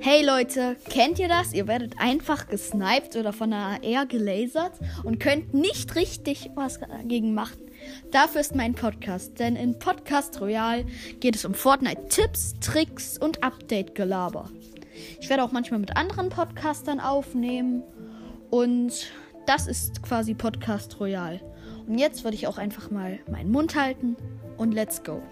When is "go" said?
25.02-25.22